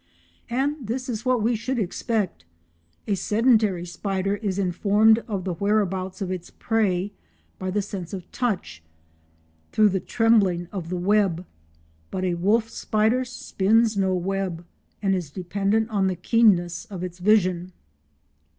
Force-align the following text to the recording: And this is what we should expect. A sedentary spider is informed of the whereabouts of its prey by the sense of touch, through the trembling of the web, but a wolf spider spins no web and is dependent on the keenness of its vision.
And 0.49 0.87
this 0.87 1.07
is 1.07 1.25
what 1.25 1.43
we 1.43 1.55
should 1.55 1.77
expect. 1.77 2.43
A 3.05 3.13
sedentary 3.13 3.85
spider 3.85 4.33
is 4.37 4.57
informed 4.57 5.19
of 5.27 5.43
the 5.43 5.53
whereabouts 5.53 6.23
of 6.23 6.31
its 6.31 6.49
prey 6.49 7.13
by 7.59 7.69
the 7.69 7.83
sense 7.83 8.11
of 8.11 8.31
touch, 8.31 8.81
through 9.71 9.89
the 9.89 9.99
trembling 9.99 10.65
of 10.71 10.89
the 10.89 10.97
web, 10.97 11.45
but 12.09 12.23
a 12.23 12.33
wolf 12.33 12.67
spider 12.67 13.23
spins 13.23 13.95
no 13.95 14.15
web 14.15 14.65
and 15.03 15.13
is 15.13 15.29
dependent 15.29 15.87
on 15.91 16.07
the 16.07 16.15
keenness 16.15 16.85
of 16.85 17.03
its 17.03 17.19
vision. 17.19 17.71